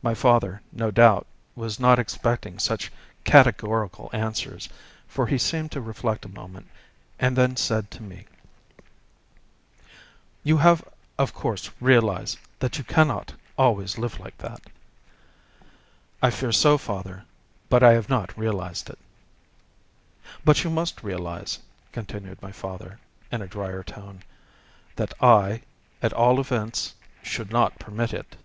[0.00, 2.92] My father, no doubt, was not expecting such
[3.24, 4.68] categorical answers,
[5.08, 6.68] for he seemed to reflect a moment,
[7.18, 8.24] and then said to me:
[10.44, 10.88] "You have,
[11.18, 14.60] of course, realized that you can not always live like that?"
[16.22, 17.24] "I fear so, father,
[17.68, 19.00] but I have not realized it."
[20.44, 21.58] "But you must realize,"
[21.90, 23.00] continued my father,
[23.32, 24.22] in a dryer tone,
[24.94, 25.62] "that I,
[26.00, 28.36] at all events, should not permit it."